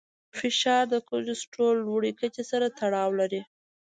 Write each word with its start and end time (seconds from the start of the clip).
فشار 0.37 0.83
د 0.93 0.95
کورټیسول 1.07 1.75
لوړې 1.87 2.11
کچې 2.19 2.43
سره 2.51 2.67
تړاو 2.79 3.09
لري. 3.19 3.41